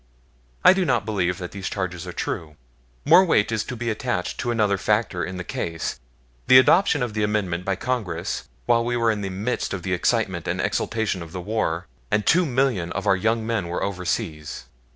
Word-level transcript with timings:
r 0.65 0.73
do 0.73 0.83
not 0.83 1.05
believe 1.05 1.37
that 1.37 1.51
these 1.51 1.69
charges 1.69 2.07
are 2.07 2.11
true. 2.11 2.55
More 3.05 3.23
weight 3.23 3.51
is 3.51 3.63
to 3.65 3.75
be 3.75 3.91
attached 3.91 4.39
to 4.39 4.49
another 4.49 4.79
factor 4.79 5.23
in 5.23 5.37
the 5.37 5.43
case 5.43 5.99
the 6.47 6.57
adoption 6.57 7.03
of 7.03 7.13
the 7.13 7.21
Amendment 7.21 7.65
by 7.65 7.75
Congress 7.75 8.49
while 8.65 8.83
we 8.83 8.97
were 8.97 9.11
in 9.11 9.21
the 9.21 9.29
midst 9.29 9.75
of 9.75 9.83
the 9.83 9.93
excitement 9.93 10.47
and 10.47 10.59
exaltation 10.59 11.21
of 11.21 11.33
the 11.33 11.39
war, 11.41 11.85
and 12.09 12.25
two 12.25 12.47
million 12.47 12.91
of 12.93 13.05
our 13.05 13.15
young 13.15 13.45
men 13.45 13.67
were 13.67 13.83
overseas. 13.83 14.65